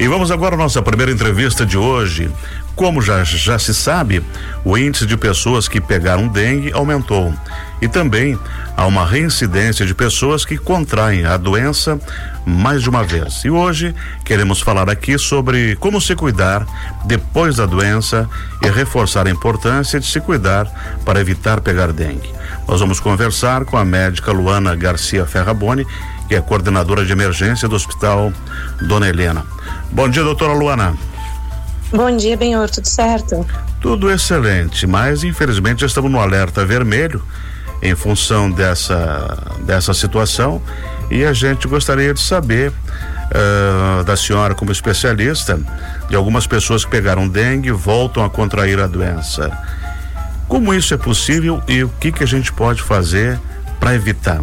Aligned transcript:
E 0.00 0.08
vamos 0.08 0.30
agora 0.30 0.54
à 0.54 0.58
nossa 0.58 0.80
primeira 0.80 1.12
entrevista 1.12 1.66
de 1.66 1.76
hoje. 1.76 2.30
Como 2.74 3.02
já, 3.02 3.22
já 3.22 3.58
se 3.58 3.74
sabe, 3.74 4.24
o 4.64 4.78
índice 4.78 5.04
de 5.04 5.14
pessoas 5.14 5.68
que 5.68 5.78
pegaram 5.78 6.26
dengue 6.26 6.72
aumentou. 6.72 7.34
E 7.82 7.86
também 7.86 8.38
há 8.74 8.86
uma 8.86 9.04
reincidência 9.04 9.84
de 9.84 9.94
pessoas 9.94 10.42
que 10.42 10.56
contraem 10.56 11.26
a 11.26 11.36
doença 11.36 12.00
mais 12.46 12.82
de 12.82 12.88
uma 12.88 13.04
vez. 13.04 13.44
E 13.44 13.50
hoje 13.50 13.94
queremos 14.24 14.62
falar 14.62 14.88
aqui 14.88 15.18
sobre 15.18 15.76
como 15.76 16.00
se 16.00 16.16
cuidar 16.16 16.66
depois 17.04 17.56
da 17.56 17.66
doença 17.66 18.26
e 18.62 18.70
reforçar 18.70 19.26
a 19.26 19.30
importância 19.30 20.00
de 20.00 20.06
se 20.06 20.18
cuidar 20.18 20.66
para 21.04 21.20
evitar 21.20 21.60
pegar 21.60 21.92
dengue. 21.92 22.32
Nós 22.66 22.80
vamos 22.80 23.00
conversar 23.00 23.66
com 23.66 23.76
a 23.76 23.84
médica 23.84 24.32
Luana 24.32 24.74
Garcia 24.74 25.26
Ferraboni, 25.26 25.86
que 26.26 26.34
é 26.34 26.40
coordenadora 26.40 27.04
de 27.04 27.12
emergência 27.12 27.68
do 27.68 27.76
Hospital 27.76 28.32
Dona 28.80 29.06
Helena. 29.06 29.44
Bom 29.92 30.08
dia, 30.08 30.22
doutora 30.22 30.52
Luana. 30.52 30.96
Bom 31.92 32.16
dia, 32.16 32.36
Benhor, 32.36 32.70
tudo 32.70 32.86
certo? 32.86 33.44
Tudo 33.80 34.10
excelente, 34.10 34.86
mas 34.86 35.24
infelizmente 35.24 35.84
estamos 35.84 36.10
no 36.10 36.20
alerta 36.20 36.64
vermelho 36.64 37.22
em 37.82 37.94
função 37.96 38.50
dessa, 38.50 39.36
dessa 39.66 39.92
situação 39.92 40.62
e 41.10 41.24
a 41.24 41.32
gente 41.32 41.66
gostaria 41.66 42.14
de 42.14 42.20
saber 42.20 42.70
uh, 42.70 44.04
da 44.04 44.16
senhora 44.16 44.54
como 44.54 44.70
especialista 44.70 45.58
de 46.08 46.14
algumas 46.14 46.46
pessoas 46.46 46.84
que 46.84 46.90
pegaram 46.90 47.26
dengue 47.26 47.72
voltam 47.72 48.24
a 48.24 48.30
contrair 48.30 48.78
a 48.78 48.86
doença. 48.86 49.50
Como 50.46 50.72
isso 50.72 50.94
é 50.94 50.96
possível 50.96 51.60
e 51.66 51.82
o 51.82 51.88
que 51.88 52.12
que 52.12 52.22
a 52.22 52.26
gente 52.26 52.52
pode 52.52 52.82
fazer 52.82 53.40
para 53.80 53.94
evitar? 53.94 54.40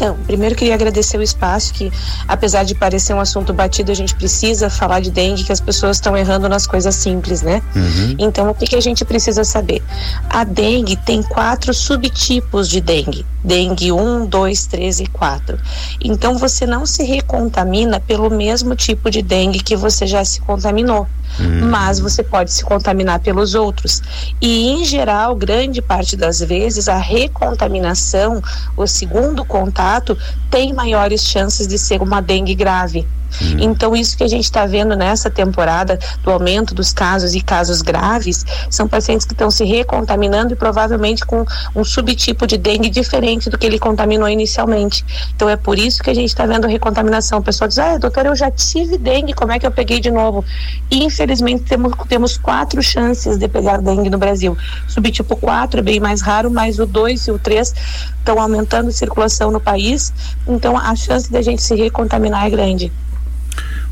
Então, 0.00 0.16
primeiro 0.26 0.54
queria 0.54 0.72
agradecer 0.72 1.18
o 1.18 1.22
espaço, 1.22 1.74
que 1.74 1.92
apesar 2.26 2.64
de 2.64 2.74
parecer 2.74 3.12
um 3.12 3.20
assunto 3.20 3.52
batido, 3.52 3.92
a 3.92 3.94
gente 3.94 4.14
precisa 4.14 4.70
falar 4.70 5.00
de 5.00 5.10
dengue, 5.10 5.44
que 5.44 5.52
as 5.52 5.60
pessoas 5.60 5.98
estão 5.98 6.16
errando 6.16 6.48
nas 6.48 6.66
coisas 6.66 6.94
simples, 6.94 7.42
né? 7.42 7.60
Uhum. 7.76 8.16
Então, 8.18 8.48
o 8.48 8.54
que, 8.54 8.64
que 8.64 8.76
a 8.76 8.80
gente 8.80 9.04
precisa 9.04 9.44
saber? 9.44 9.82
A 10.30 10.42
dengue 10.42 10.96
tem 10.96 11.22
quatro 11.22 11.74
subtipos 11.74 12.66
de 12.66 12.80
dengue: 12.80 13.26
dengue 13.44 13.92
1, 13.92 14.24
2, 14.24 14.66
3 14.68 15.00
e 15.00 15.06
4. 15.06 15.58
Então, 16.02 16.38
você 16.38 16.64
não 16.64 16.86
se 16.86 17.04
recontamina 17.04 18.00
pelo 18.00 18.30
mesmo 18.30 18.74
tipo 18.74 19.10
de 19.10 19.20
dengue 19.20 19.62
que 19.62 19.76
você 19.76 20.06
já 20.06 20.24
se 20.24 20.40
contaminou. 20.40 21.06
Uhum. 21.38 21.68
Mas 21.68 22.00
você 22.00 22.22
pode 22.22 22.52
se 22.52 22.64
contaminar 22.64 23.20
pelos 23.20 23.54
outros. 23.54 24.02
E, 24.40 24.68
em 24.68 24.84
geral, 24.84 25.36
grande 25.36 25.80
parte 25.80 26.16
das 26.16 26.40
vezes, 26.40 26.88
a 26.88 26.96
recontaminação, 26.96 28.42
o 28.76 28.86
segundo 28.86 29.44
contato 29.44 30.16
tem 30.50 30.72
maiores 30.72 31.22
chances 31.22 31.66
de 31.66 31.78
ser 31.78 32.02
uma 32.02 32.20
dengue 32.20 32.54
grave. 32.54 33.06
Hum. 33.42 33.56
Então, 33.60 33.94
isso 33.94 34.16
que 34.16 34.24
a 34.24 34.28
gente 34.28 34.44
está 34.44 34.66
vendo 34.66 34.96
nessa 34.96 35.30
temporada 35.30 35.98
do 36.22 36.30
aumento 36.30 36.74
dos 36.74 36.92
casos 36.92 37.34
e 37.34 37.40
casos 37.40 37.82
graves 37.82 38.44
são 38.68 38.88
pacientes 38.88 39.26
que 39.26 39.32
estão 39.32 39.50
se 39.50 39.64
recontaminando 39.64 40.52
e 40.52 40.56
provavelmente 40.56 41.24
com 41.24 41.44
um 41.74 41.84
subtipo 41.84 42.46
de 42.46 42.56
dengue 42.56 42.88
diferente 42.88 43.50
do 43.50 43.58
que 43.58 43.66
ele 43.66 43.78
contaminou 43.78 44.28
inicialmente. 44.28 45.04
Então, 45.34 45.48
é 45.48 45.56
por 45.56 45.78
isso 45.78 46.02
que 46.02 46.10
a 46.10 46.14
gente 46.14 46.28
está 46.28 46.46
vendo 46.46 46.66
recontaminação. 46.66 47.38
O 47.38 47.42
pessoal 47.42 47.68
diz: 47.68 47.78
Ah, 47.78 47.98
doutor, 47.98 48.26
eu 48.26 48.36
já 48.36 48.50
tive 48.50 48.98
dengue, 48.98 49.32
como 49.32 49.52
é 49.52 49.58
que 49.58 49.66
eu 49.66 49.70
peguei 49.70 50.00
de 50.00 50.10
novo? 50.10 50.44
E, 50.90 51.04
infelizmente, 51.04 51.64
temos, 51.64 51.92
temos 52.08 52.36
quatro 52.36 52.82
chances 52.82 53.38
de 53.38 53.48
pegar 53.48 53.78
dengue 53.78 54.10
no 54.10 54.18
Brasil. 54.18 54.56
Subtipo 54.88 55.36
4 55.36 55.80
é 55.80 55.82
bem 55.82 56.00
mais 56.00 56.20
raro, 56.20 56.50
mas 56.50 56.78
o 56.78 56.86
2 56.86 57.28
e 57.28 57.30
o 57.30 57.38
3 57.38 57.74
estão 58.18 58.40
aumentando 58.40 58.88
a 58.88 58.92
circulação 58.92 59.50
no 59.50 59.60
país. 59.60 60.12
Então, 60.46 60.76
a 60.76 60.94
chance 60.94 61.30
da 61.30 61.42
gente 61.42 61.62
se 61.62 61.74
recontaminar 61.74 62.46
é 62.46 62.50
grande. 62.50 62.92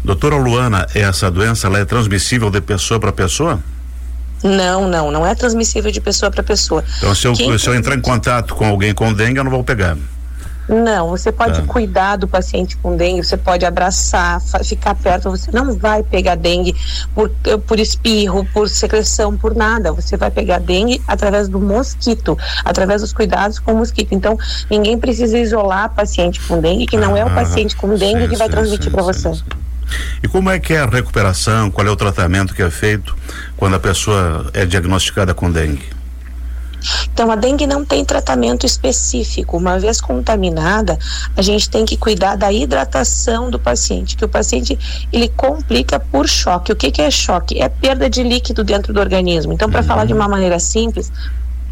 Doutora 0.04 0.36
Luana, 0.36 0.86
essa 0.94 1.30
doença 1.30 1.66
ela 1.66 1.78
é 1.78 1.84
transmissível 1.84 2.50
de 2.50 2.60
pessoa 2.60 2.98
para 2.98 3.12
pessoa? 3.12 3.60
Não, 4.42 4.88
não, 4.88 5.10
não 5.10 5.26
é 5.26 5.34
transmissível 5.34 5.90
de 5.90 6.00
pessoa 6.00 6.30
para 6.30 6.42
pessoa. 6.42 6.84
Então, 6.98 7.14
se 7.14 7.26
eu, 7.26 7.32
Quem... 7.32 7.58
se 7.58 7.68
eu 7.68 7.74
entrar 7.74 7.96
em 7.96 8.00
contato 8.00 8.54
com 8.54 8.64
alguém 8.64 8.94
com 8.94 9.12
dengue, 9.12 9.38
eu 9.38 9.44
não 9.44 9.50
vou 9.50 9.64
pegar. 9.64 9.96
Não, 10.68 11.08
você 11.08 11.32
pode 11.32 11.62
tá. 11.62 11.66
cuidar 11.66 12.16
do 12.16 12.28
paciente 12.28 12.76
com 12.76 12.94
dengue, 12.94 13.24
você 13.24 13.38
pode 13.38 13.64
abraçar, 13.64 14.38
ficar 14.62 14.94
perto, 14.94 15.30
você 15.30 15.50
não 15.50 15.74
vai 15.74 16.02
pegar 16.02 16.34
dengue 16.34 16.76
por, 17.14 17.30
por 17.66 17.80
espirro, 17.80 18.46
por 18.52 18.68
secreção, 18.68 19.34
por 19.36 19.56
nada. 19.56 19.92
Você 19.92 20.18
vai 20.18 20.30
pegar 20.30 20.58
dengue 20.58 21.00
através 21.08 21.48
do 21.48 21.58
mosquito, 21.58 22.36
através 22.62 23.00
dos 23.00 23.14
cuidados 23.14 23.58
com 23.58 23.72
o 23.72 23.76
mosquito. 23.78 24.12
Então, 24.12 24.36
ninguém 24.70 24.98
precisa 24.98 25.38
isolar 25.38 25.88
paciente 25.94 26.38
com 26.42 26.60
dengue, 26.60 26.86
que 26.86 26.98
não 26.98 27.14
ah, 27.14 27.18
é 27.18 27.24
o 27.24 27.28
ah, 27.28 27.34
paciente 27.34 27.74
com 27.74 27.94
dengue 27.94 28.24
sim, 28.24 28.28
que 28.28 28.36
vai 28.36 28.48
sim, 28.48 28.52
transmitir 28.52 28.92
para 28.92 29.02
você. 29.02 29.32
Sim, 29.32 29.42
e 30.22 30.28
como 30.28 30.50
é 30.50 30.58
que 30.58 30.72
é 30.74 30.80
a 30.80 30.86
recuperação? 30.86 31.70
Qual 31.70 31.86
é 31.86 31.90
o 31.90 31.96
tratamento 31.96 32.54
que 32.54 32.62
é 32.62 32.70
feito 32.70 33.16
quando 33.56 33.74
a 33.74 33.80
pessoa 33.80 34.50
é 34.52 34.64
diagnosticada 34.64 35.34
com 35.34 35.50
dengue? 35.50 35.98
Então, 37.12 37.30
a 37.30 37.36
dengue 37.36 37.66
não 37.66 37.84
tem 37.84 38.04
tratamento 38.04 38.64
específico. 38.64 39.56
Uma 39.56 39.78
vez 39.78 40.00
contaminada, 40.00 40.98
a 41.36 41.42
gente 41.42 41.68
tem 41.68 41.84
que 41.84 41.96
cuidar 41.96 42.36
da 42.36 42.52
hidratação 42.52 43.50
do 43.50 43.58
paciente, 43.58 44.16
que 44.16 44.24
o 44.24 44.28
paciente 44.28 44.78
ele 45.12 45.28
complica 45.28 45.98
por 45.98 46.28
choque. 46.28 46.72
O 46.72 46.76
que, 46.76 46.90
que 46.90 47.02
é 47.02 47.10
choque? 47.10 47.60
É 47.60 47.68
perda 47.68 48.08
de 48.08 48.22
líquido 48.22 48.62
dentro 48.62 48.92
do 48.92 49.00
organismo. 49.00 49.52
Então, 49.52 49.68
para 49.68 49.80
uhum. 49.80 49.86
falar 49.86 50.04
de 50.04 50.12
uma 50.12 50.28
maneira 50.28 50.58
simples, 50.60 51.10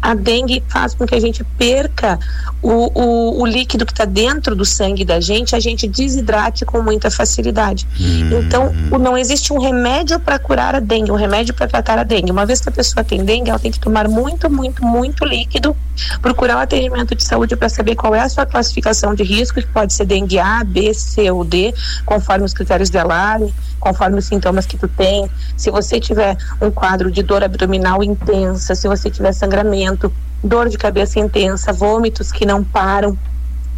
a 0.07 0.13
dengue 0.13 0.63
faz 0.69 0.95
com 0.95 1.05
que 1.05 1.13
a 1.13 1.19
gente 1.19 1.43
perca 1.43 2.17
o, 2.61 2.91
o, 2.97 3.41
o 3.41 3.45
líquido 3.45 3.85
que 3.85 3.91
está 3.91 4.05
dentro 4.05 4.55
do 4.55 4.63
sangue 4.63 5.03
da 5.03 5.19
gente, 5.19 5.53
a 5.53 5.59
gente 5.59 5.85
desidrate 5.85 6.63
com 6.63 6.81
muita 6.81 7.11
facilidade. 7.11 7.85
Hum. 7.99 8.39
Então, 8.39 8.71
não 8.97 9.17
existe 9.17 9.51
um 9.51 9.59
remédio 9.59 10.17
para 10.17 10.39
curar 10.39 10.75
a 10.75 10.79
dengue, 10.79 11.11
um 11.11 11.15
remédio 11.15 11.53
para 11.53 11.67
tratar 11.67 11.99
a 11.99 12.03
dengue. 12.03 12.31
Uma 12.31 12.45
vez 12.45 12.61
que 12.61 12.69
a 12.69 12.71
pessoa 12.71 13.03
tem 13.03 13.25
dengue, 13.25 13.49
ela 13.49 13.59
tem 13.59 13.69
que 13.69 13.81
tomar 13.81 14.07
muito, 14.07 14.49
muito, 14.49 14.81
muito 14.81 15.25
líquido, 15.25 15.75
procurar 16.21 16.55
o 16.55 16.59
atendimento 16.59 17.13
de 17.13 17.25
saúde 17.25 17.57
para 17.57 17.67
saber 17.67 17.95
qual 17.95 18.15
é 18.15 18.21
a 18.21 18.29
sua 18.29 18.45
classificação 18.45 19.13
de 19.13 19.23
risco, 19.23 19.59
que 19.59 19.67
pode 19.67 19.91
ser 19.91 20.05
dengue 20.05 20.39
A, 20.39 20.63
B, 20.63 20.93
C 20.93 21.29
ou 21.29 21.43
D, 21.43 21.73
conforme 22.05 22.45
os 22.45 22.53
critérios 22.53 22.89
de 22.89 22.97
alarme, 22.97 23.53
conforme 23.79 24.19
os 24.19 24.25
sintomas 24.25 24.65
que 24.65 24.77
tu 24.77 24.87
tem. 24.87 25.29
Se 25.55 25.71
você 25.71 25.99
tiver 25.99 26.37
um 26.61 26.69
quadro 26.69 27.11
de 27.11 27.23
dor 27.23 27.43
abdominal 27.43 28.03
intensa, 28.03 28.75
se 28.75 28.87
você 28.87 29.09
tiver 29.09 29.31
sangramento, 29.33 29.96
dor 30.43 30.69
de 30.69 30.77
cabeça 30.77 31.19
intensa, 31.19 31.73
vômitos 31.73 32.31
que 32.31 32.45
não 32.45 32.63
param, 32.63 33.17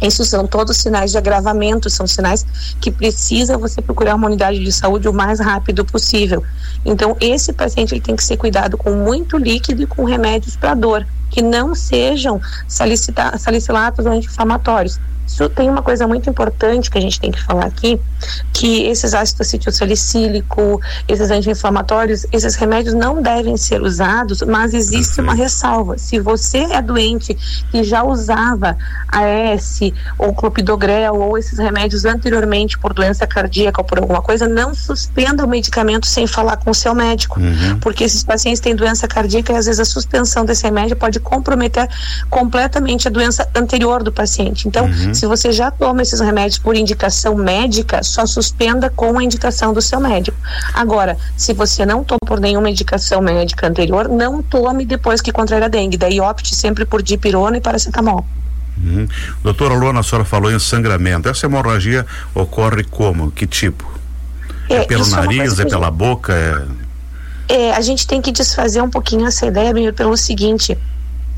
isso 0.00 0.24
são 0.24 0.46
todos 0.46 0.78
sinais 0.78 1.10
de 1.10 1.18
agravamento, 1.18 1.90
são 1.90 2.06
sinais 2.06 2.46
que 2.80 2.90
precisa 2.90 3.58
você 3.58 3.82
procurar 3.82 4.14
uma 4.14 4.26
unidade 4.26 4.58
de 4.58 4.72
saúde 4.72 5.06
o 5.08 5.12
mais 5.12 5.40
rápido 5.40 5.84
possível. 5.84 6.42
Então, 6.84 7.16
esse 7.20 7.52
paciente 7.52 7.94
ele 7.94 8.00
tem 8.00 8.16
que 8.16 8.24
ser 8.24 8.38
cuidado 8.38 8.78
com 8.78 8.92
muito 8.92 9.36
líquido 9.36 9.82
e 9.82 9.86
com 9.86 10.04
remédios 10.04 10.56
para 10.56 10.72
dor, 10.72 11.06
que 11.30 11.42
não 11.42 11.74
sejam 11.74 12.40
salicilatos 12.66 14.06
ou 14.06 14.12
anti-inflamatórios. 14.12 14.98
Isso 15.26 15.48
tem 15.48 15.70
uma 15.70 15.82
coisa 15.82 16.06
muito 16.06 16.28
importante 16.28 16.90
que 16.90 16.98
a 16.98 17.00
gente 17.00 17.20
tem 17.20 17.30
que 17.30 17.42
falar 17.42 17.66
aqui, 17.66 18.00
que 18.52 18.84
esses 18.84 19.14
ácidos 19.14 19.40
acetilsalicílico, 19.46 20.80
esses 21.08 21.30
anti-inflamatórios, 21.30 22.26
esses 22.32 22.54
remédios 22.56 22.94
não 22.94 23.22
devem 23.22 23.56
ser 23.56 23.80
usados, 23.80 24.42
mas 24.42 24.74
existe 24.74 25.20
uma 25.20 25.34
ressalva. 25.34 25.96
Se 25.98 26.18
você 26.18 26.58
é 26.58 26.82
doente 26.82 27.34
que 27.70 27.82
já 27.84 28.02
usava 28.02 28.76
AS 29.08 29.80
ou 30.18 30.34
clopidogrel 30.34 31.14
ou 31.14 31.38
esses 31.38 31.58
remédios 31.58 32.04
anteriormente 32.04 32.78
por 32.78 32.92
doença 32.92 33.26
cardíaca 33.26 33.80
ou 33.80 33.84
por 33.84 33.98
alguma 33.98 34.20
coisa, 34.20 34.48
não 34.48 34.74
suspenda 34.74 35.44
o 35.44 35.48
medicamento 35.48 36.06
sem 36.06 36.26
falar 36.26 36.56
com 36.56 36.70
o 36.70 36.74
seu 36.74 36.94
médico, 36.94 37.40
uhum. 37.40 37.78
porque 37.80 38.04
esses 38.04 38.22
pacientes 38.22 38.60
têm 38.60 38.74
doença 38.74 39.06
cardíaca 39.06 39.52
e 39.52 39.56
às 39.56 39.66
vezes 39.66 39.80
a 39.80 39.84
suspensão 39.84 40.44
desse 40.44 40.64
remédio 40.64 40.96
pode 40.96 41.20
comprometer 41.20 41.88
completamente 42.28 43.08
a 43.08 43.10
doença 43.10 43.48
anterior 43.54 44.02
do 44.02 44.12
paciente. 44.12 44.68
Então, 44.68 44.86
uhum. 44.86 45.09
Se 45.14 45.26
você 45.26 45.52
já 45.52 45.70
toma 45.70 46.02
esses 46.02 46.20
remédios 46.20 46.58
por 46.58 46.76
indicação 46.76 47.34
médica, 47.34 48.02
só 48.02 48.26
suspenda 48.26 48.90
com 48.90 49.18
a 49.18 49.24
indicação 49.24 49.72
do 49.72 49.80
seu 49.80 50.00
médico. 50.00 50.36
Agora, 50.74 51.16
se 51.36 51.52
você 51.52 51.84
não 51.86 52.04
toma 52.04 52.18
por 52.26 52.40
nenhuma 52.40 52.70
indicação 52.70 53.20
médica 53.20 53.66
anterior, 53.66 54.08
não 54.08 54.42
tome 54.42 54.84
depois 54.84 55.20
que 55.20 55.32
contrair 55.32 55.62
a 55.62 55.68
dengue. 55.68 55.96
Daí 55.96 56.20
opte 56.20 56.54
sempre 56.54 56.84
por 56.84 57.02
dipirona 57.02 57.56
e 57.56 57.60
paracetamol. 57.60 58.24
Uhum. 58.82 59.06
Doutora 59.42 59.74
Luana, 59.74 60.00
a 60.00 60.02
senhora 60.02 60.24
falou 60.24 60.50
em 60.50 60.58
sangramento. 60.58 61.28
Essa 61.28 61.46
hemorragia 61.46 62.06
ocorre 62.34 62.84
como? 62.84 63.30
Que 63.30 63.46
tipo? 63.46 63.90
É, 64.68 64.76
é 64.76 64.84
pelo 64.84 65.04
é 65.04 65.10
nariz, 65.10 65.58
é, 65.58 65.62
é 65.62 65.66
pela 65.66 65.90
boca? 65.90 66.32
É... 67.48 67.54
é... 67.54 67.72
a 67.72 67.80
gente 67.80 68.06
tem 68.06 68.22
que 68.22 68.32
desfazer 68.32 68.80
um 68.80 68.90
pouquinho 68.90 69.26
essa 69.26 69.46
ideia 69.46 69.92
pelo 69.92 70.16
seguinte 70.16 70.78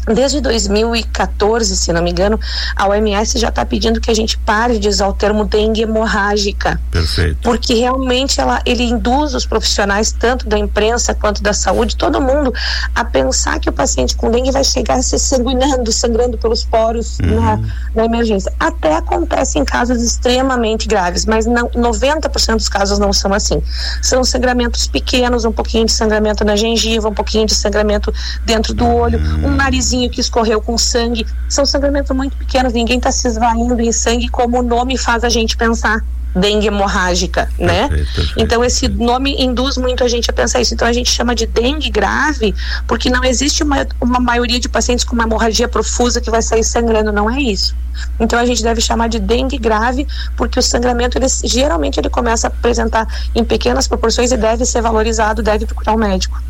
Desde 0.06 0.40
2014, 0.40 1.76
se 1.76 1.92
não 1.92 2.02
me 2.02 2.10
engano, 2.10 2.38
a 2.74 2.88
OMS 2.88 3.38
já 3.38 3.50
está 3.50 3.64
pedindo 3.64 4.00
que 4.00 4.10
a 4.10 4.14
gente 4.14 4.36
pare 4.38 4.78
de 4.78 4.88
usar 4.88 5.06
o 5.06 5.12
termo 5.12 5.44
dengue 5.44 5.82
hemorrágica. 5.82 6.80
Perfeito. 6.90 7.38
Porque 7.42 7.74
realmente 7.74 8.40
ela, 8.40 8.60
ele 8.66 8.82
induz 8.82 9.32
os 9.32 9.46
profissionais, 9.46 10.10
tanto 10.10 10.48
da 10.48 10.58
imprensa 10.58 11.14
quanto 11.14 11.40
da 11.40 11.52
saúde, 11.52 11.96
todo 11.96 12.20
mundo, 12.20 12.52
a 12.94 13.04
pensar 13.04 13.60
que 13.60 13.68
o 13.68 13.72
paciente 13.72 14.16
com 14.16 14.28
dengue 14.28 14.50
vai 14.50 14.64
chegar 14.64 15.00
se 15.02 15.16
sanguinando, 15.20 15.92
sangrando 15.92 16.36
pelos 16.36 16.64
poros 16.64 17.20
uhum. 17.20 17.40
na, 17.40 17.60
na 17.94 18.04
emergência. 18.04 18.52
Até 18.58 18.96
acontece 18.96 19.60
em 19.60 19.64
casos 19.64 20.02
extremamente 20.02 20.88
graves, 20.88 21.24
mas 21.26 21.46
não, 21.46 21.68
90% 21.68 22.56
dos 22.56 22.68
casos 22.68 22.98
não 22.98 23.12
são 23.12 23.32
assim. 23.32 23.62
São 24.00 24.24
sangramentos 24.24 24.88
pequenos, 24.88 25.44
um 25.44 25.52
pouquinho 25.52 25.86
de 25.86 25.92
sangramento 25.92 26.44
na 26.44 26.56
gengiva, 26.56 27.08
um 27.08 27.14
pouquinho 27.14 27.46
de 27.46 27.54
sangramento 27.54 28.12
dentro 28.44 28.74
do 28.74 28.84
olho, 28.84 29.20
uhum. 29.20 29.46
um 29.46 29.54
nariz 29.54 29.91
que 30.08 30.20
escorreu 30.20 30.60
com 30.60 30.76
sangue. 30.78 31.26
São 31.48 31.64
sangramentos 31.64 32.14
muito 32.16 32.36
pequenos, 32.36 32.72
ninguém 32.72 32.98
está 32.98 33.12
se 33.12 33.26
esvaindo 33.28 33.80
em 33.80 33.92
sangue 33.92 34.28
como 34.28 34.58
o 34.58 34.62
nome 34.62 34.96
faz 34.96 35.24
a 35.24 35.28
gente 35.28 35.56
pensar 35.56 36.02
dengue 36.34 36.66
hemorrágica, 36.66 37.48
né? 37.58 37.88
Perfeito, 37.88 38.14
perfeito. 38.14 38.40
Então 38.40 38.64
esse 38.64 38.88
nome 38.88 39.36
induz 39.38 39.76
muito 39.76 40.02
a 40.02 40.08
gente 40.08 40.30
a 40.30 40.32
pensar 40.32 40.60
isso. 40.60 40.74
Então 40.74 40.88
a 40.88 40.92
gente 40.92 41.10
chama 41.10 41.34
de 41.34 41.46
dengue 41.46 41.90
grave 41.90 42.54
porque 42.86 43.10
não 43.10 43.22
existe 43.22 43.62
uma, 43.62 43.86
uma 44.00 44.18
maioria 44.18 44.58
de 44.58 44.68
pacientes 44.68 45.04
com 45.04 45.14
uma 45.14 45.24
hemorragia 45.24 45.68
profusa 45.68 46.20
que 46.20 46.30
vai 46.30 46.42
sair 46.42 46.64
sangrando, 46.64 47.12
não 47.12 47.30
é 47.30 47.40
isso. 47.40 47.76
Então 48.18 48.38
a 48.38 48.46
gente 48.46 48.62
deve 48.62 48.80
chamar 48.80 49.08
de 49.08 49.18
dengue 49.18 49.58
grave 49.58 50.06
porque 50.36 50.58
o 50.58 50.62
sangramento 50.62 51.18
ele, 51.18 51.26
geralmente 51.44 52.00
ele 52.00 52.08
começa 52.08 52.46
a 52.46 52.48
apresentar 52.48 53.06
em 53.34 53.44
pequenas 53.44 53.86
proporções 53.86 54.32
e 54.32 54.36
deve 54.36 54.64
ser 54.64 54.80
valorizado, 54.80 55.42
deve 55.42 55.66
procurar 55.66 55.92
o 55.92 55.96
um 55.96 55.98
médico. 55.98 56.40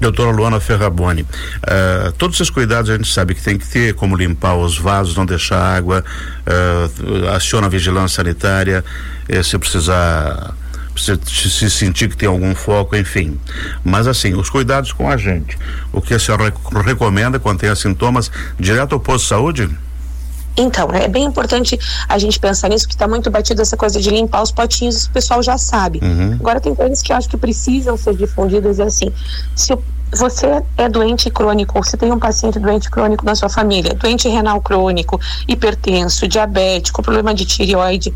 Doutora 0.00 0.30
Luana 0.32 0.58
Ferraboni, 0.60 1.22
uh, 1.22 2.12
todos 2.18 2.36
esses 2.36 2.50
cuidados 2.50 2.90
a 2.90 2.96
gente 2.96 3.12
sabe 3.12 3.34
que 3.34 3.42
tem 3.42 3.56
que 3.56 3.66
ter, 3.66 3.94
como 3.94 4.16
limpar 4.16 4.56
os 4.56 4.76
vasos, 4.76 5.16
não 5.16 5.24
deixar 5.24 5.58
água, 5.58 6.04
uh, 6.46 7.28
aciona 7.34 7.66
a 7.66 7.70
vigilância 7.70 8.16
sanitária, 8.16 8.84
eh, 9.28 9.42
se 9.42 9.56
precisar 9.58 10.54
se 10.96 11.70
sentir 11.70 12.08
que 12.08 12.16
tem 12.16 12.28
algum 12.28 12.54
foco, 12.54 12.96
enfim. 12.96 13.38
Mas 13.84 14.06
assim, 14.06 14.34
os 14.34 14.48
cuidados 14.48 14.92
com 14.92 15.10
a 15.10 15.16
gente. 15.16 15.58
O 15.92 16.00
que 16.00 16.14
a 16.14 16.18
senhora 16.18 16.52
recomenda 16.84 17.38
quando 17.38 17.58
tem 17.58 17.74
sintomas 17.74 18.30
direto 18.58 18.92
ao 18.92 19.00
posto 19.00 19.24
de 19.24 19.28
saúde? 19.28 19.70
Então, 20.56 20.88
é 20.92 21.08
bem 21.08 21.24
importante 21.24 21.78
a 22.08 22.18
gente 22.18 22.38
pensar 22.38 22.68
nisso, 22.68 22.86
que 22.86 22.94
está 22.94 23.08
muito 23.08 23.30
batido 23.30 23.60
essa 23.60 23.76
coisa 23.76 24.00
de 24.00 24.10
limpar 24.10 24.42
os 24.42 24.52
potinhos, 24.52 25.06
o 25.06 25.10
pessoal 25.10 25.42
já 25.42 25.58
sabe. 25.58 26.00
Uhum. 26.02 26.34
Agora 26.34 26.60
tem 26.60 26.74
coisas 26.74 27.02
que 27.02 27.12
eu 27.12 27.16
acho 27.16 27.28
que 27.28 27.36
precisam 27.36 27.96
ser 27.96 28.14
difundidas, 28.14 28.78
assim, 28.80 29.12
se 29.54 29.72
o 29.72 29.82
você 30.14 30.62
é 30.76 30.88
doente 30.88 31.30
crônico, 31.30 31.76
ou 31.76 31.84
você 31.84 31.96
tem 31.96 32.12
um 32.12 32.18
paciente 32.18 32.58
doente 32.58 32.90
crônico 32.90 33.24
na 33.24 33.34
sua 33.34 33.48
família, 33.48 33.94
doente 33.94 34.28
renal 34.28 34.60
crônico, 34.60 35.20
hipertenso, 35.48 36.26
diabético, 36.28 37.02
problema 37.02 37.34
de 37.34 37.44
tireoide, 37.44 38.14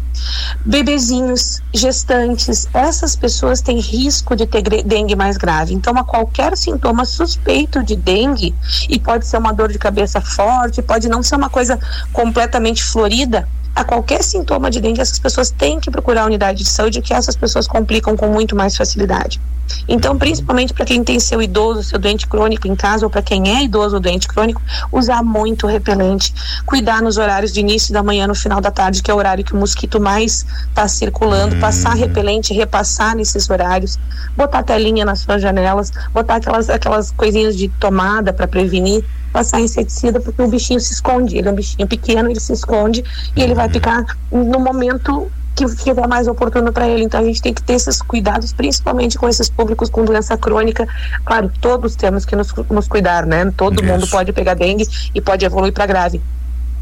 bebezinhos, 0.64 1.60
gestantes, 1.74 2.68
essas 2.72 3.16
pessoas 3.16 3.60
têm 3.60 3.78
risco 3.78 4.34
de 4.36 4.46
ter 4.46 4.62
dengue 4.62 5.16
mais 5.16 5.36
grave. 5.36 5.74
Então, 5.74 5.96
a 5.96 6.04
qualquer 6.04 6.56
sintoma 6.56 7.04
suspeito 7.04 7.82
de 7.82 7.96
dengue, 7.96 8.54
e 8.88 8.98
pode 8.98 9.26
ser 9.26 9.38
uma 9.38 9.52
dor 9.52 9.70
de 9.70 9.78
cabeça 9.78 10.20
forte, 10.20 10.82
pode 10.82 11.08
não 11.08 11.22
ser 11.22 11.36
uma 11.36 11.50
coisa 11.50 11.78
completamente 12.12 12.82
florida, 12.82 13.48
a 13.78 13.84
qualquer 13.84 14.24
sintoma 14.24 14.72
de 14.72 14.80
dengue, 14.80 15.00
essas 15.00 15.20
pessoas 15.20 15.52
têm 15.52 15.78
que 15.78 15.88
procurar 15.88 16.22
a 16.22 16.26
unidade 16.26 16.64
de 16.64 16.68
saúde, 16.68 17.00
que 17.00 17.14
essas 17.14 17.36
pessoas 17.36 17.68
complicam 17.68 18.16
com 18.16 18.26
muito 18.26 18.56
mais 18.56 18.76
facilidade. 18.76 19.40
Então, 19.86 20.18
principalmente 20.18 20.74
para 20.74 20.84
quem 20.84 21.04
tem 21.04 21.20
seu 21.20 21.40
idoso, 21.40 21.84
seu 21.84 21.96
doente 21.96 22.26
crônico 22.26 22.66
em 22.66 22.74
casa, 22.74 23.06
ou 23.06 23.10
para 23.10 23.22
quem 23.22 23.56
é 23.56 23.62
idoso 23.62 23.94
ou 23.94 24.00
doente 24.00 24.26
crônico, 24.26 24.60
usar 24.90 25.22
muito 25.22 25.64
repelente, 25.68 26.34
cuidar 26.66 27.00
nos 27.00 27.18
horários 27.18 27.52
de 27.52 27.60
início 27.60 27.92
da 27.94 28.02
manhã, 28.02 28.26
no 28.26 28.34
final 28.34 28.60
da 28.60 28.72
tarde, 28.72 29.00
que 29.00 29.12
é 29.12 29.14
o 29.14 29.16
horário 29.16 29.44
que 29.44 29.54
o 29.54 29.56
mosquito 29.56 30.00
mais 30.00 30.44
está 30.68 30.88
circulando, 30.88 31.54
hum. 31.54 31.60
passar 31.60 31.94
repelente, 31.94 32.52
repassar 32.52 33.14
nesses 33.14 33.48
horários, 33.48 33.96
botar 34.36 34.64
telinha 34.64 35.04
nas 35.04 35.20
suas 35.20 35.40
janelas, 35.40 35.92
botar 36.12 36.36
aquelas, 36.36 36.68
aquelas 36.68 37.12
coisinhas 37.12 37.56
de 37.56 37.68
tomada 37.68 38.32
para 38.32 38.48
prevenir 38.48 39.04
passar 39.32 39.60
inseticida 39.60 40.20
porque 40.20 40.42
o 40.42 40.48
bichinho 40.48 40.80
se 40.80 40.92
esconde. 40.92 41.36
Ele 41.36 41.48
é 41.48 41.52
um 41.52 41.54
bichinho 41.54 41.86
pequeno, 41.86 42.30
ele 42.30 42.40
se 42.40 42.52
esconde 42.52 43.04
e 43.36 43.42
ele 43.42 43.54
vai 43.54 43.68
ficar 43.68 44.04
no 44.30 44.58
momento 44.58 45.30
que, 45.54 45.66
que 45.76 45.90
é 45.90 46.06
mais 46.06 46.28
oportuno 46.28 46.72
para 46.72 46.88
ele. 46.88 47.04
Então 47.04 47.20
a 47.20 47.24
gente 47.24 47.42
tem 47.42 47.52
que 47.52 47.62
ter 47.62 47.74
esses 47.74 48.00
cuidados, 48.00 48.52
principalmente 48.52 49.18
com 49.18 49.28
esses 49.28 49.48
públicos 49.48 49.90
com 49.90 50.04
doença 50.04 50.36
crônica. 50.36 50.86
Claro, 51.24 51.50
todos 51.60 51.96
temos 51.96 52.24
que 52.24 52.36
nos, 52.36 52.52
nos 52.70 52.86
cuidar, 52.86 53.26
né? 53.26 53.52
Todo 53.56 53.82
Isso. 53.82 53.92
mundo 53.92 54.06
pode 54.08 54.32
pegar 54.32 54.54
dengue 54.54 54.86
e 55.14 55.20
pode 55.20 55.44
evoluir 55.44 55.72
para 55.72 55.86
grave 55.86 56.20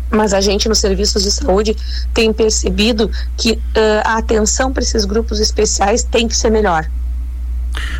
mas 0.08 0.32
a 0.32 0.40
gente 0.40 0.68
nos 0.68 0.78
serviços 0.78 1.24
de 1.24 1.30
saúde 1.32 1.76
tem 2.14 2.32
percebido 2.32 3.10
que 3.36 3.52
uh, 3.52 4.02
a 4.04 4.18
atenção 4.18 4.72
para 4.72 4.82
esses 4.82 5.04
grupos 5.04 5.40
especiais 5.40 6.04
tem 6.04 6.28
que 6.28 6.36
ser 6.36 6.50
melhor. 6.50 6.88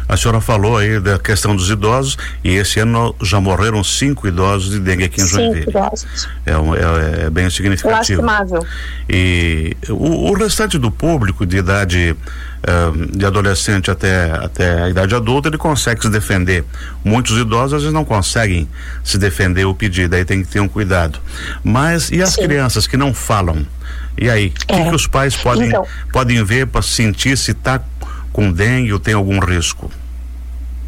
A 0.09 0.17
senhora 0.17 0.41
falou 0.41 0.77
aí 0.77 1.01
da 1.01 1.19
questão 1.19 1.55
dos 1.55 1.71
idosos 1.71 2.17
e 2.43 2.55
esse 2.55 2.81
ano 2.81 3.15
já 3.23 3.41
morreram 3.41 3.83
cinco 3.83 4.27
idosos 4.27 4.71
de 4.71 4.81
dengue 4.81 5.05
aqui 5.05 5.21
em 5.21 5.27
Joinville. 5.27 5.65
Cinco 5.65 5.71
idosos. 5.71 6.29
É, 6.45 6.57
um, 6.57 6.75
é, 6.75 7.27
é 7.27 7.31
bem 7.31 7.49
significativo. 7.51 8.23
Lastimável. 8.23 8.67
E 9.09 9.77
o, 9.89 10.31
o 10.31 10.35
restante 10.35 10.79
do 10.79 10.91
público 10.91 11.47
de 11.47 11.57
idade 11.57 12.17
de 13.13 13.25
adolescente 13.25 13.91
até, 13.91 14.33
até 14.33 14.83
a 14.83 14.89
idade 14.89 15.15
adulta, 15.15 15.49
ele 15.49 15.59
consegue 15.59 16.03
se 16.03 16.11
defender. 16.11 16.65
Muitos 17.05 17.39
idosos 17.39 17.75
às 17.75 17.83
vezes 17.83 17.95
não 17.95 18.05
conseguem 18.05 18.69
se 19.05 19.19
defender 19.19 19.65
o 19.65 19.75
pedido, 19.75 20.17
aí 20.17 20.25
tem 20.25 20.43
que 20.43 20.49
ter 20.49 20.61
um 20.61 20.69
cuidado. 20.69 21.21
Mas 21.63 22.11
e 22.11 22.21
as 22.21 22.31
Sim. 22.31 22.43
crianças 22.43 22.87
que 22.87 22.97
não 22.97 23.15
falam? 23.15 23.65
E 24.19 24.29
aí, 24.29 24.49
o 24.49 24.73
é. 24.73 24.83
que, 24.83 24.89
que, 24.89 24.95
os 24.97 25.07
pais 25.07 25.37
podem, 25.37 25.69
então, 25.69 25.87
podem 26.13 26.43
ver 26.43 26.67
para 26.67 26.83
sentir 26.83 27.37
se 27.37 27.53
está 27.53 27.81
com 28.37 28.53
dengue 28.53 28.93
ou 28.93 29.01
tem 29.01 29.15
algum 29.15 29.39
risco? 29.39 29.91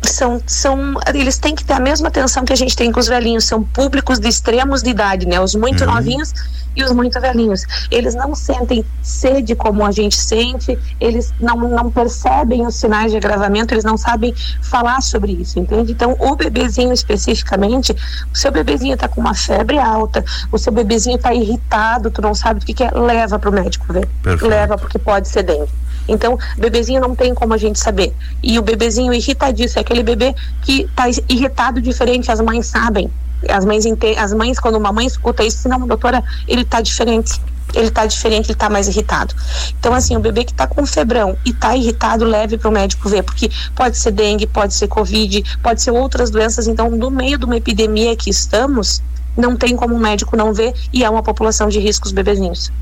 São, 0.03 0.41
são, 0.47 0.95
eles 1.15 1.39
têm 1.39 1.55
que 1.55 1.65
ter 1.65 1.73
a 1.73 1.81
mesma 1.81 2.09
atenção 2.09 2.45
que 2.45 2.53
a 2.53 2.57
gente 2.57 2.77
tem 2.77 2.93
com 2.93 3.01
os 3.01 3.09
velhinhos, 3.09 3.45
são 3.45 3.65
públicos 3.65 4.19
de 4.19 4.29
extremos 4.29 4.83
de 4.83 4.91
idade, 4.91 5.27
né? 5.27 5.41
Os 5.41 5.55
muito 5.55 5.83
uhum. 5.83 5.95
novinhos 5.95 6.35
e 6.77 6.85
os 6.85 6.93
muito 6.93 7.19
velhinhos. 7.19 7.63
Eles 7.91 8.15
não 8.15 8.35
sentem 8.35 8.85
sede 9.03 9.55
como 9.57 9.83
a 9.83 9.91
gente 9.91 10.15
sente, 10.15 10.79
eles 11.01 11.33
não, 11.41 11.57
não 11.57 11.91
percebem 11.91 12.67
os 12.67 12.77
sinais 12.77 13.13
de 13.13 13.17
agravamento, 13.17 13.73
eles 13.73 13.85
não 13.85 13.97
sabem 13.97 14.35
falar 14.61 15.01
sobre 15.01 15.33
isso, 15.33 15.59
entende? 15.59 15.93
Então, 15.93 16.17
o 16.21 16.37
bebezinho 16.37 16.93
especificamente, 16.93 17.97
o 18.31 18.37
seu 18.37 18.53
bebezinho 18.53 18.93
está 18.93 19.09
com 19.09 19.23
uma 19.23 19.35
febre 19.35 19.79
alta, 19.79 20.23
o 20.53 20.59
seu 20.59 20.73
bebezinho 20.73 21.17
está 21.17 21.33
irritado, 21.33 22.11
tu 22.11 22.21
não 22.21 22.35
sabe 22.35 22.61
o 22.61 22.65
que, 22.65 22.75
que 22.75 22.85
é, 22.85 22.91
leva 22.91 23.39
para 23.39 23.49
o 23.49 23.53
médico 23.55 23.91
ver. 23.91 24.07
Perfeito. 24.23 24.51
Leva 24.51 24.77
porque 24.77 24.99
pode 24.99 25.29
ser 25.29 25.43
dengue. 25.45 25.88
Então, 26.09 26.39
bebezinho 26.57 27.01
não 27.01 27.15
tem 27.15 27.35
como 27.35 27.55
a 27.55 27.59
gente 27.59 27.79
saber. 27.79 28.15
E 28.43 28.59
o 28.59 28.63
bebezinho 28.63 29.13
irritadíssimo 29.13 29.79
é 29.79 29.83
aquele 29.83 30.03
bebê 30.03 30.35
que 30.63 30.83
está 30.83 31.09
irritado 31.29 31.81
diferente, 31.81 32.31
as 32.31 32.41
mães 32.41 32.67
sabem. 32.67 33.11
As 33.49 33.65
mães, 33.65 33.85
as 34.17 34.35
mães, 34.35 34.59
quando 34.59 34.77
uma 34.77 34.93
mãe 34.93 35.07
escuta 35.07 35.45
isso, 35.45 35.69
não, 35.69 35.87
doutora, 35.87 36.25
ele 36.49 36.63
está 36.63 36.81
diferente 36.81 37.41
ele 37.75 37.89
está 37.89 38.07
diferente, 38.07 38.47
ele 38.47 38.53
está 38.53 38.71
mais 38.71 38.89
irritado. 38.89 39.35
Então, 39.79 39.93
assim, 39.93 40.17
o 40.17 40.21
bebê 40.21 40.45
que 40.45 40.53
está 40.53 40.67
com 40.67 40.87
febrão 40.87 41.37
e 41.45 41.51
está 41.51 41.77
irritado, 41.77 42.25
leve 42.25 42.57
para 42.57 42.69
o 42.69 42.73
médico 42.73 43.09
ver, 43.09 43.23
porque 43.23 43.51
pode 43.75 43.99
ser 43.99 44.13
dengue, 44.13 44.47
pode 44.47 44.75
ser 44.75 44.89
covid, 44.89 45.59
pode 45.63 45.83
ser 45.83 45.91
outras 45.91 46.31
doenças. 46.31 46.67
Então, 46.67 46.91
no 46.91 47.11
meio 47.11 47.39
de 47.39 47.45
uma 47.45 47.57
epidemia 47.57 48.17
que 48.17 48.31
estamos, 48.31 49.03
não 49.37 49.57
tem 49.57 49.77
como 49.77 49.95
o 49.95 49.99
médico 49.99 50.37
não 50.37 50.53
ver 50.53 50.75
e 50.93 51.05
é 51.05 51.11
uma 51.11 51.23
população 51.23 51.69
de 51.69 51.79
riscos 51.79 52.13
bebezinhos. 52.13 52.73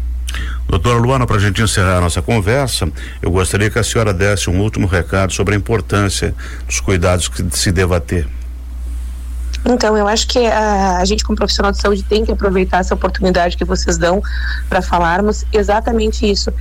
Doutora 0.68 0.98
Luana, 0.98 1.26
para 1.26 1.36
a 1.36 1.40
gente 1.40 1.62
encerrar 1.62 1.98
a 1.98 2.00
nossa 2.00 2.20
conversa, 2.20 2.90
eu 3.22 3.30
gostaria 3.30 3.70
que 3.70 3.78
a 3.78 3.84
senhora 3.84 4.12
desse 4.12 4.50
um 4.50 4.60
último 4.60 4.86
recado 4.86 5.32
sobre 5.32 5.54
a 5.54 5.56
importância 5.56 6.34
dos 6.66 6.80
cuidados 6.80 7.28
que 7.28 7.44
se 7.56 7.70
deva 7.70 8.00
ter. 8.00 8.26
Então, 9.64 9.96
eu 9.96 10.06
acho 10.06 10.26
que 10.28 10.44
a, 10.46 10.98
a, 10.98 11.04
gente, 11.04 11.24
como 11.24 11.36
profissional 11.36 11.72
de 11.72 11.80
saúde, 11.80 12.02
tem 12.02 12.24
que 12.24 12.32
aproveitar 12.32 12.78
essa 12.78 12.94
oportunidade 12.94 13.56
que 13.56 13.64
vocês 13.64 13.96
dão 13.96 14.20
para 14.68 14.82
falarmos 14.82 15.44
exatamente 15.52 16.28
isso. 16.28 16.52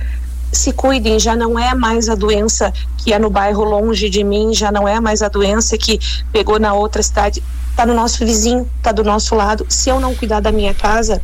Se 0.52 0.72
cuidem, 0.72 1.18
já 1.18 1.36
não 1.36 1.58
é 1.58 1.74
mais 1.74 2.08
a 2.08 2.14
doença 2.14 2.72
que 2.98 3.12
é 3.12 3.18
no 3.18 3.28
bairro 3.28 3.64
longe 3.64 4.08
de 4.08 4.24
mim, 4.24 4.54
já 4.54 4.72
não 4.72 4.88
é 4.88 4.98
mais 5.00 5.22
a 5.22 5.28
doença 5.28 5.76
que 5.76 5.98
pegou 6.32 6.58
na 6.58 6.74
outra 6.74 7.02
cidade, 7.02 7.42
está 7.70 7.84
no 7.84 7.94
nosso 7.94 8.24
vizinho, 8.24 8.68
está 8.78 8.92
do 8.92 9.04
nosso 9.04 9.34
lado. 9.34 9.66
Se 9.68 9.88
eu 9.90 10.00
não 10.00 10.14
cuidar 10.14 10.40
da 10.40 10.50
minha 10.50 10.74
casa, 10.74 11.20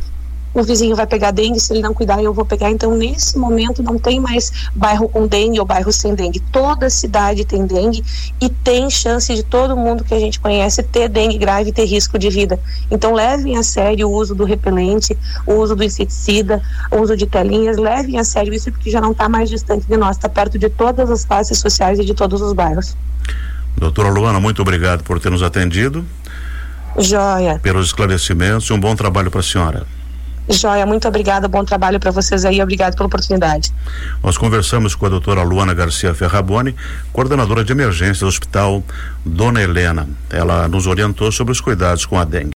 o 0.53 0.63
vizinho 0.63 0.95
vai 0.95 1.07
pegar 1.07 1.31
dengue, 1.31 1.59
se 1.59 1.73
ele 1.73 1.81
não 1.81 1.93
cuidar, 1.93 2.21
eu 2.21 2.33
vou 2.33 2.45
pegar. 2.45 2.69
Então, 2.69 2.95
nesse 2.95 3.37
momento, 3.37 3.81
não 3.81 3.97
tem 3.97 4.19
mais 4.19 4.69
bairro 4.75 5.09
com 5.09 5.25
dengue 5.25 5.59
ou 5.59 5.65
bairro 5.65 5.91
sem 5.91 6.13
dengue. 6.13 6.39
Toda 6.39 6.89
cidade 6.89 7.43
tem 7.43 7.65
dengue 7.65 8.03
e 8.39 8.49
tem 8.49 8.89
chance 8.89 9.33
de 9.33 9.43
todo 9.43 9.75
mundo 9.75 10.03
que 10.03 10.13
a 10.13 10.19
gente 10.19 10.39
conhece 10.39 10.83
ter 10.83 11.09
dengue 11.09 11.37
grave 11.37 11.69
e 11.69 11.73
ter 11.73 11.85
risco 11.85 12.19
de 12.19 12.29
vida. 12.29 12.59
Então, 12.91 13.13
levem 13.13 13.57
a 13.57 13.63
sério 13.63 14.07
o 14.07 14.11
uso 14.11 14.35
do 14.35 14.43
repelente, 14.43 15.17
o 15.47 15.53
uso 15.53 15.75
do 15.75 15.83
inseticida, 15.83 16.61
o 16.91 16.97
uso 16.97 17.17
de 17.17 17.25
telinhas. 17.25 17.77
Levem 17.77 18.19
a 18.19 18.23
sério 18.23 18.53
isso, 18.53 18.71
porque 18.71 18.91
já 18.91 19.01
não 19.01 19.11
está 19.11 19.27
mais 19.27 19.49
distante 19.49 19.87
de 19.87 19.97
nós, 19.97 20.17
está 20.17 20.29
perto 20.29 20.59
de 20.59 20.69
todas 20.69 21.09
as 21.09 21.25
classes 21.25 21.57
sociais 21.57 21.97
e 21.97 22.05
de 22.05 22.13
todos 22.13 22.41
os 22.41 22.53
bairros. 22.53 22.95
Doutora 23.75 24.09
Luana, 24.09 24.39
muito 24.39 24.61
obrigado 24.61 25.03
por 25.03 25.19
ter 25.19 25.31
nos 25.31 25.41
atendido. 25.41 26.05
Joia. 26.99 27.59
Pelos 27.59 27.87
esclarecimentos 27.87 28.67
e 28.67 28.73
um 28.73 28.79
bom 28.79 28.95
trabalho 28.95 29.31
para 29.31 29.39
a 29.39 29.43
senhora. 29.43 29.87
Joia, 30.49 30.85
muito 30.85 31.07
obrigada, 31.07 31.47
bom 31.47 31.63
trabalho 31.63 31.99
para 31.99 32.11
vocês 32.11 32.43
aí, 32.43 32.61
obrigado 32.61 32.95
pela 32.95 33.07
oportunidade. 33.07 33.73
Nós 34.21 34.37
conversamos 34.37 34.93
com 34.93 35.05
a 35.05 35.09
doutora 35.09 35.41
Luana 35.41 35.73
Garcia 35.73 36.13
Ferraboni, 36.13 36.75
coordenadora 37.13 37.63
de 37.63 37.71
emergência 37.71 38.25
do 38.25 38.27
Hospital 38.27 38.83
Dona 39.25 39.61
Helena. 39.61 40.07
Ela 40.29 40.67
nos 40.67 40.85
orientou 40.85 41.31
sobre 41.31 41.53
os 41.53 41.61
cuidados 41.61 42.05
com 42.05 42.19
a 42.19 42.25
dengue. 42.25 42.51